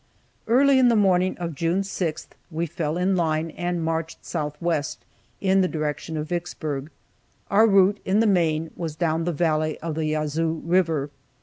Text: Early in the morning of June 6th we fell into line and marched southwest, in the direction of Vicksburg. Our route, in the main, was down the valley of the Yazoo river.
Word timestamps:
Early 0.47 0.79
in 0.79 0.87
the 0.89 0.95
morning 0.95 1.37
of 1.37 1.53
June 1.53 1.81
6th 1.81 2.29
we 2.49 2.65
fell 2.65 2.97
into 2.97 3.13
line 3.17 3.51
and 3.51 3.83
marched 3.85 4.25
southwest, 4.25 5.05
in 5.39 5.61
the 5.61 5.67
direction 5.67 6.17
of 6.17 6.29
Vicksburg. 6.29 6.89
Our 7.51 7.67
route, 7.67 7.99
in 8.03 8.19
the 8.19 8.25
main, 8.25 8.71
was 8.75 8.95
down 8.95 9.25
the 9.25 9.31
valley 9.31 9.79
of 9.79 9.93
the 9.93 10.05
Yazoo 10.05 10.63
river. 10.65 11.11